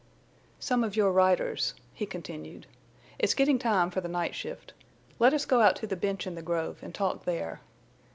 "Some 0.59 0.83
of 0.83 0.95
your 0.95 1.11
riders," 1.11 1.75
he 1.93 2.07
continued. 2.07 2.65
"It's 3.19 3.35
getting 3.35 3.59
time 3.59 3.91
for 3.91 4.01
the 4.01 4.07
night 4.07 4.33
shift. 4.33 4.73
Let 5.19 5.31
us 5.31 5.45
go 5.45 5.61
out 5.61 5.75
to 5.75 5.85
the 5.85 5.95
bench 5.95 6.25
in 6.25 6.33
the 6.33 6.41
grove 6.41 6.79
and 6.81 6.91
talk 6.91 7.23
there." 7.25 7.61